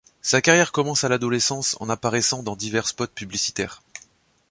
[0.23, 3.83] Sa carrière commence à l’adolescence en apparaissant dans divers spots publicitaires.